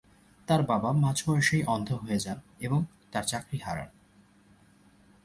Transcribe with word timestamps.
তার 0.47 0.61
বাবা 0.63 0.89
মাঝ 0.93 1.17
বয়সেই 1.27 1.63
অন্ধ 1.65 1.89
হয়ে 1.93 2.19
যান 2.19 2.37
এবং 2.59 2.79
তার 3.11 3.23
চাকুরী 3.23 3.57
হারান। 3.57 3.89